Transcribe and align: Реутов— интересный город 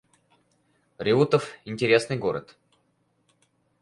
Реутов— 0.99 1.51
интересный 1.65 2.17
город 2.17 2.57